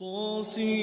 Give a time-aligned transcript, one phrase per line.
[0.00, 0.80] طاسيم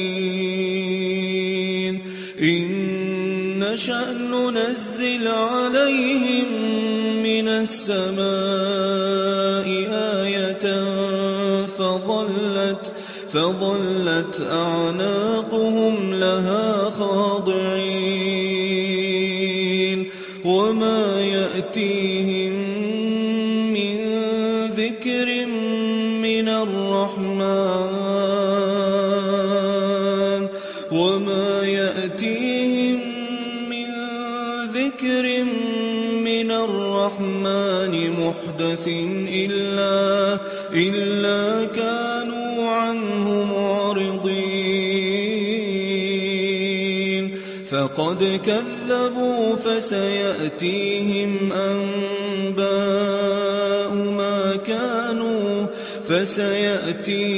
[2.42, 2.68] إن
[3.58, 6.17] نشأ ننزل عليهم
[7.90, 9.68] السماء
[10.20, 10.66] آية
[11.66, 12.92] فظلت
[13.28, 17.68] فظلت أعناقهم لها خاضعين
[20.44, 22.54] وما يأتيهم
[38.58, 38.88] محدث
[39.28, 40.38] إلا
[40.74, 44.58] إلا كانوا عنه معرضين.
[47.70, 52.68] فقد كذبوا فسيأتيهم أنباء
[53.94, 55.66] ما كانوا
[56.08, 57.37] فسيأتيهم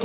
[0.00, 0.04] ائت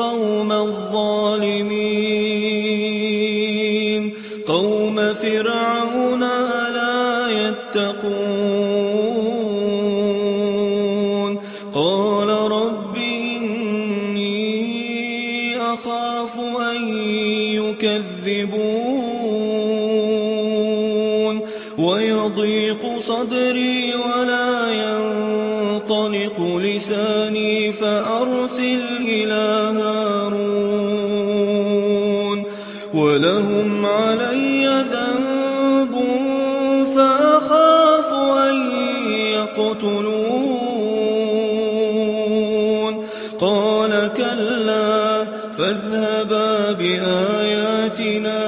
[43.40, 45.24] قال كلا
[45.58, 48.40] فاذهبا بآياتنا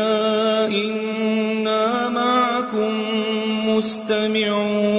[0.66, 3.04] إنا معكم
[3.68, 4.98] مستمعون.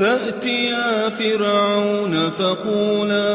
[0.00, 3.29] فأتيا فرعون فقولا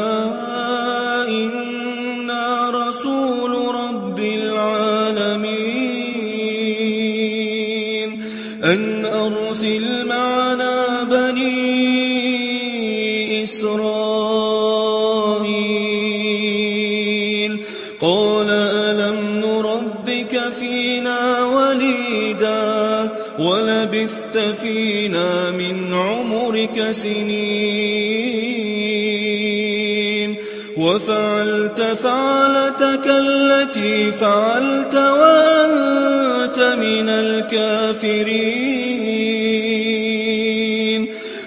[30.76, 38.66] وفعلت فعلتك التي فعلت وأنت من الكافرين.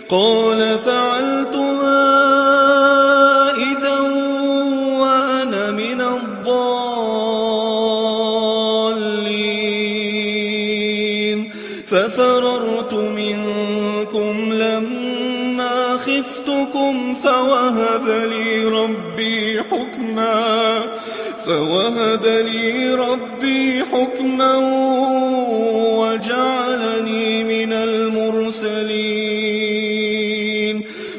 [0.09, 0.48] قال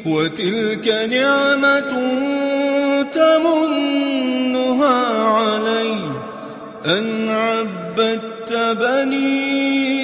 [0.05, 1.91] وتلك نعمة
[3.13, 5.95] تمنها علي
[6.85, 10.00] أن عبدت بني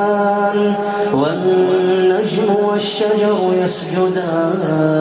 [1.13, 4.94] والنجم والشجر يسجدان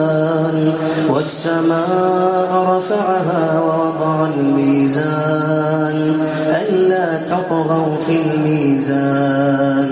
[1.09, 5.99] والسماء رفعها ووضع الميزان
[6.49, 9.91] ألا تطغوا في الميزان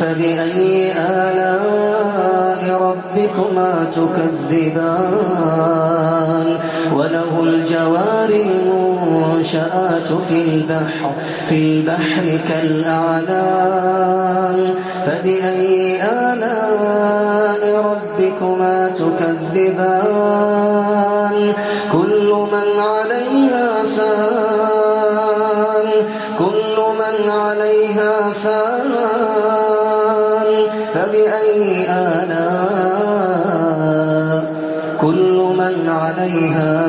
[0.00, 5.38] فبأي آلاء ربكما تكذبان؟
[6.92, 11.10] وله الجوار المنشآت في البحر
[11.48, 13.78] في البحر كالأعلام
[15.06, 20.67] فبأي آلاء ربكما تكذبان؟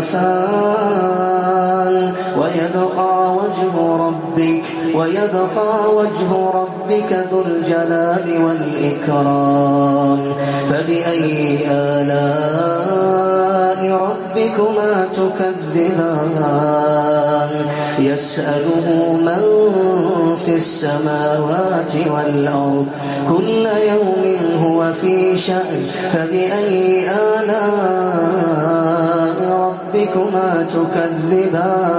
[0.02, 1.60] فان
[2.38, 4.64] ويبقى وجه ربك
[4.96, 10.22] ويبقى وجه ربك ذو الجلال والإكرام.
[10.70, 13.00] فبأي آلاء
[13.92, 16.70] ربكما تكذبان؟
[18.00, 18.88] يسأله
[19.22, 19.42] من
[20.46, 22.88] في السماوات والأرض.
[23.30, 24.24] كل يوم
[24.64, 25.82] هو في شأن.
[26.14, 28.79] فبأي آلاء
[29.94, 31.90] ربكما تكذبان.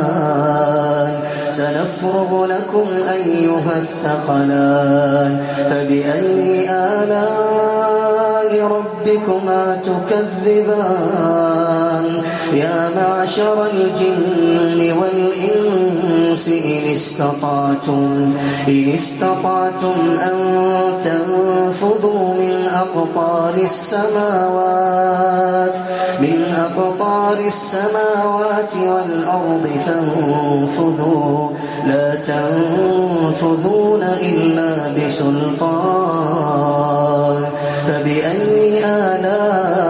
[1.51, 5.33] سنفرغ لكم أيها الثقلان.
[5.71, 11.31] فبأي آلاء ربكما تكذبان؟
[12.53, 15.90] يا معشر الجن والإنس
[16.31, 18.35] إن استطعتم
[18.69, 20.37] إن استطعتم أن
[21.03, 25.21] تنفذوا من أقطار السماوات
[26.21, 31.49] من أقطار السماوات والأرض فانفذوا
[31.87, 36.61] لا تنفذون إلا بسلطان
[37.87, 39.90] فبأي آلاء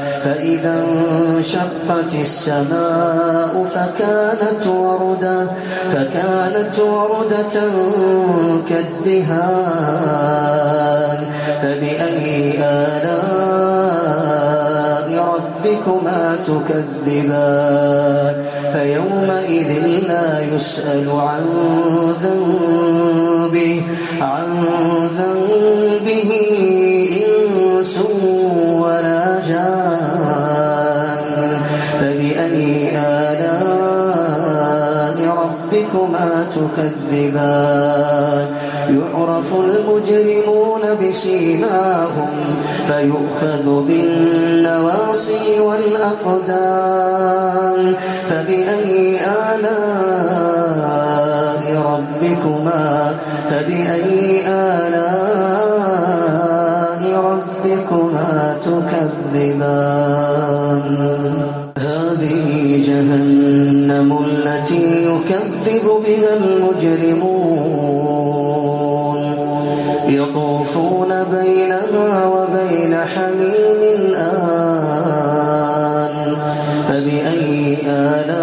[0.23, 5.47] فإذا انشقت السماء فكانت وردة
[5.93, 7.61] فكانت وردة
[8.69, 10.01] كالدهان.
[11.61, 13.21] فبأي آلاء
[15.33, 18.35] ربكما تكذبان؟
[18.73, 19.71] فيومئذ
[20.07, 21.43] لا يسأل عن
[22.23, 23.81] ذنبه
[24.21, 24.65] عن
[25.17, 26.50] ذنبه
[36.61, 38.47] تكذبان
[38.89, 42.33] يعرف المجرمون بسيماهم
[42.87, 47.01] فيؤخذ بالنواصي والأقدام.
[48.29, 49.19] فبأي
[49.51, 50.41] آلاء
[51.91, 52.89] ربكما؟
[53.49, 55.01] فبأي آلاء
[57.29, 60.01] ربكما تكذبان؟
[61.77, 62.47] هذه
[62.87, 65.00] جهنم التي
[65.67, 67.51] يكذب بها المجرمون.
[70.07, 73.81] يطوفون بينها وبين حميم
[74.15, 74.31] آن.
[76.89, 78.41] فبأي آلاء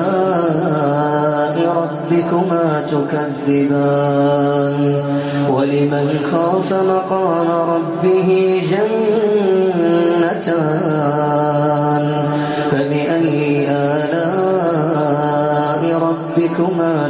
[1.76, 4.82] ربكما تكذبان؟
[5.50, 8.62] ولمن خاف مقام ربه
[10.30, 10.68] جنتان.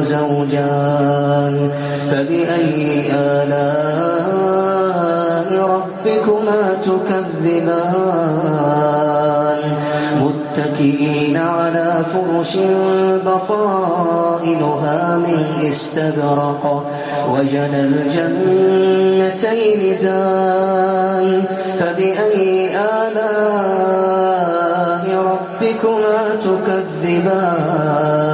[0.00, 1.70] زوجان.
[2.10, 4.64] فبأي آلاء
[5.68, 7.84] ربكما تكذبان؟
[10.20, 12.52] متكئين على فرش
[13.26, 16.64] بطائنها من استبرق.
[17.30, 21.26] وجنى الجنتين دان.
[21.78, 23.24] فبأي آلاء
[25.14, 28.33] ربكما تكذبان؟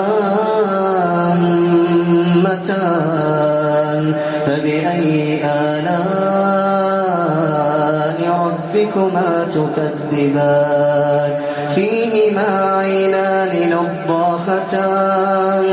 [8.95, 11.31] ربكما تكذبان.
[11.75, 13.53] فيهما عينان
[14.07, 15.67] نضاختان.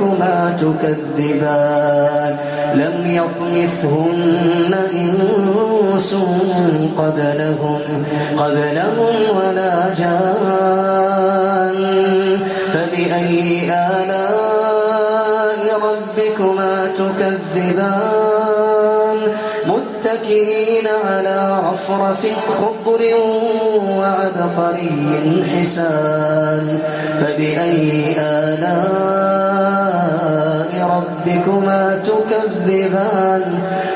[0.00, 2.36] ربكما تكذبان.
[2.74, 6.14] لم يطمثهن إنس
[6.98, 8.04] قبلهم
[8.38, 11.80] قبلهم ولا جان.
[12.72, 17.98] فبأي آلاء ربكما تكذبان؟
[19.66, 21.38] متكئين على
[21.70, 22.22] رفرف
[22.58, 23.02] خضر
[23.98, 25.00] وعبقري
[25.52, 26.78] حسان.
[27.20, 29.55] فبأي آلاء
[31.26, 33.42] ربكما تكذبان.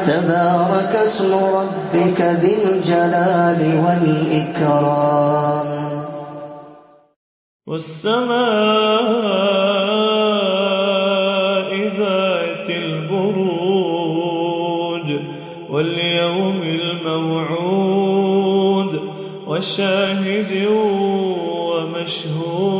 [0.07, 5.71] تبارك اسم ربك ذي الجلال والإكرام.
[7.67, 8.31] والسماء
[11.99, 13.79] ذات البروج
[15.71, 17.81] واليوم الموعود
[19.47, 20.53] وشاهد
[21.71, 22.80] ومشهود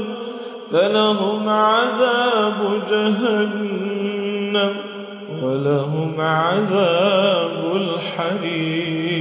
[0.71, 2.59] فلهم عذاب
[2.89, 4.73] جهنم
[5.43, 9.11] ولهم عذاب الحريق.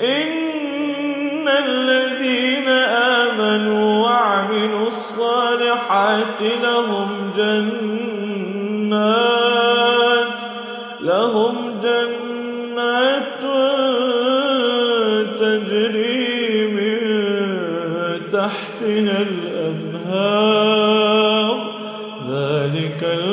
[0.00, 2.68] إن الذين
[3.18, 7.05] آمنوا وعملوا الصالحات لهم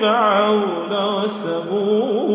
[0.00, 2.26] فرعون وثمود.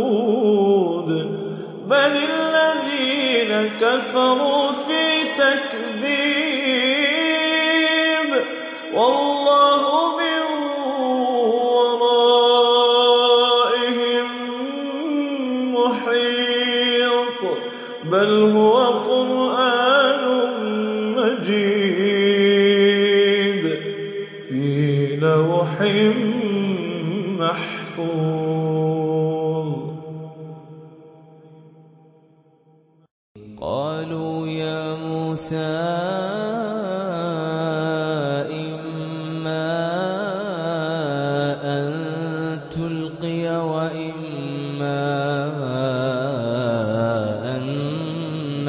[1.87, 6.71] بل الذين كفروا في تكذيب
[8.93, 9.90] والله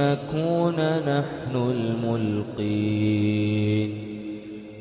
[0.03, 3.33] نكون نحن الملقين.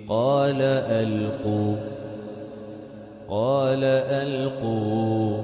[0.10, 1.76] قال ألقوا
[3.30, 3.84] قال
[4.24, 5.42] ألقوا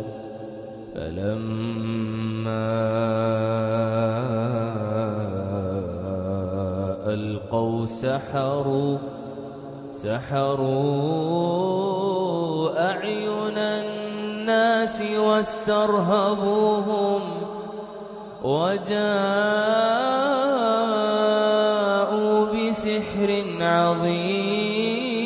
[0.96, 2.68] فلما
[7.14, 8.98] ألقوا سحروا
[9.92, 10.88] سحروا
[12.92, 16.18] أعين الناس واسترهبوهم.
[18.48, 19.08] وجاءوا
[22.46, 23.32] بسحر
[23.62, 25.18] عظيم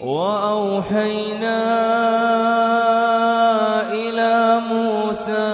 [0.00, 1.60] وأوحينا
[3.92, 5.50] إلى موسى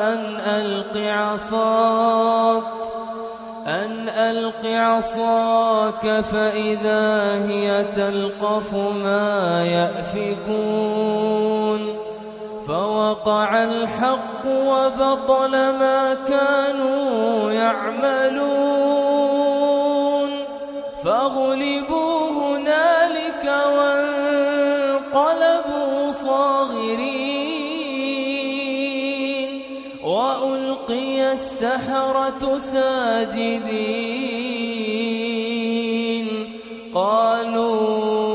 [0.00, 2.64] أن ألق عصاك
[3.66, 11.17] أن ألق عصاك فإذا هي تلقف ما يأفكون.
[12.78, 18.58] فوقع الحق وبطل ما كانوا يعملون.
[21.04, 23.44] فغلبوا هنالك
[25.06, 27.22] وانقلبوا صاغرين.
[30.04, 33.88] وألقي السحرة ساجدين.
[36.94, 38.27] قالوا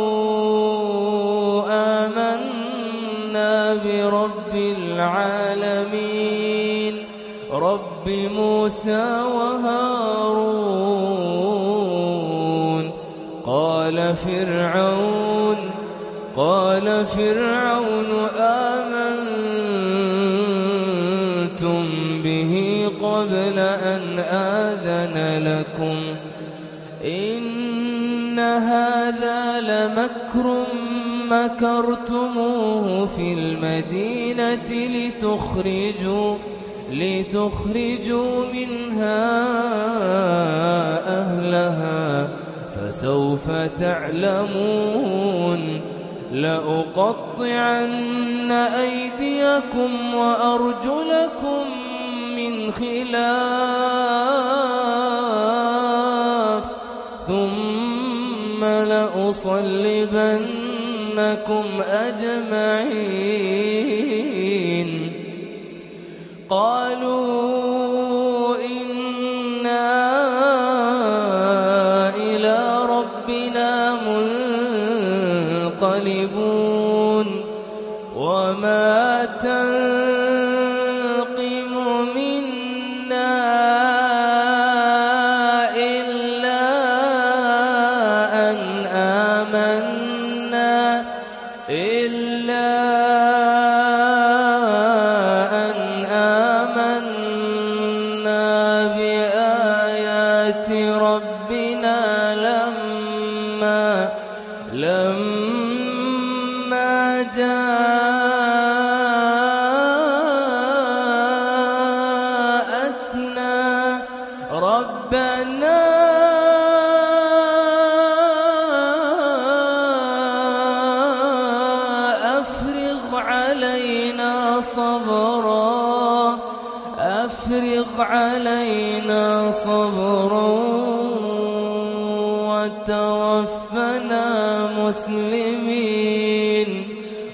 [4.77, 6.53] العالمين.
[7.53, 10.93] رب موسى وهارون.
[13.45, 15.57] قال فرعون
[16.35, 19.03] قال فرعون آمنتم
[22.23, 25.97] به قبل أن آذن لكم؟
[27.05, 30.65] إن هذا لمكر
[31.33, 36.35] مكرتموه في المدينة لتخرجوا
[36.91, 39.33] لتخرجوا منها
[41.21, 42.29] أهلها
[42.75, 45.63] فسوف تعلمون.
[46.33, 47.91] لأقطعن
[48.51, 51.63] أيديكم وأرجلكم
[52.35, 53.13] من خلاف
[57.27, 58.63] ثم
[61.13, 63.13] إنكم أجمعين.
[66.49, 67.72] قالوا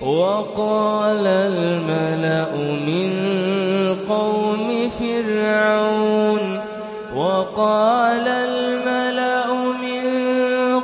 [0.10, 2.52] وقال الملأ
[2.88, 3.12] من
[4.10, 6.60] قوم فرعون
[7.15, 10.04] وقال الملأ من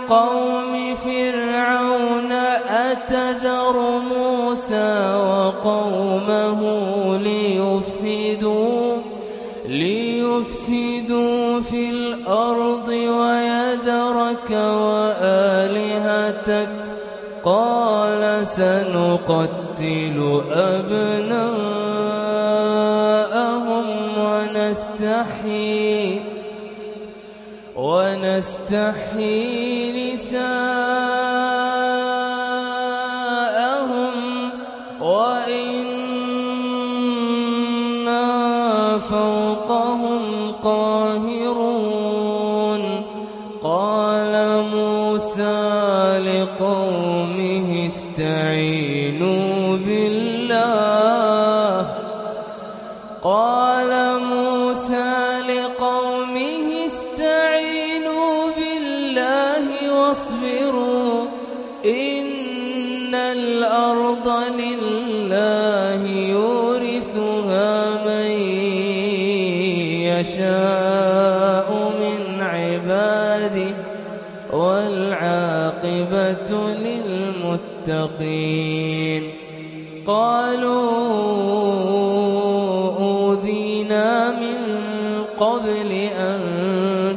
[0.09, 2.31] قوم فرعون
[2.69, 3.75] أتذر
[4.09, 6.84] موسى وقومه
[18.55, 20.17] سنقتل
[20.51, 21.45] أبناءهم
[24.19, 26.03] ونستحيي
[27.75, 29.33] ونستحيي
[30.13, 30.55] نساءهم
[35.01, 35.85] وإنا
[38.99, 40.23] فوقهم
[40.63, 41.85] قاهرون.
[43.63, 44.33] قال
[44.73, 45.59] موسى
[46.25, 47.04] لقومه
[77.65, 79.31] للمتقين
[80.07, 80.85] قالوا
[82.97, 84.57] أوذينا من
[85.37, 86.41] قبل أن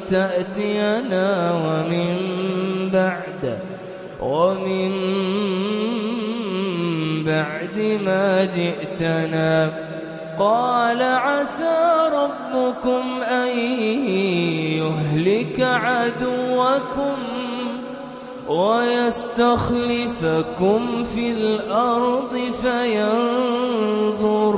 [0.06, 2.16] تأتينا ومن
[2.92, 3.58] بعد
[4.20, 4.92] ومن
[7.24, 9.88] بعد ما جئتنا.
[10.38, 11.78] قال عسى
[12.14, 13.58] ربكم أن
[14.78, 17.16] يهلك عدوكم
[18.48, 20.04] ويستخلفكم
[21.04, 24.56] في الأرض فينظر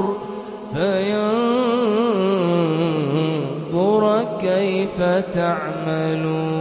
[3.70, 6.59] فينظر كيف تعملون